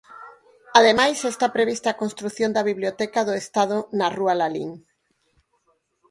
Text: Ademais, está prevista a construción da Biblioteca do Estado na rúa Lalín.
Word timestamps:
Ademais, 0.79 1.17
está 1.33 1.47
prevista 1.57 1.87
a 1.89 1.99
construción 2.01 2.49
da 2.53 2.67
Biblioteca 2.71 3.19
do 3.27 3.33
Estado 3.43 3.77
na 3.97 4.07
rúa 4.17 4.33
Lalín. 4.39 4.71